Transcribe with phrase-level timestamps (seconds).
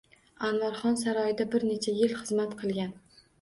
[0.47, 2.99] Anvar xon saroyida bir necha yil xizmat qilgan.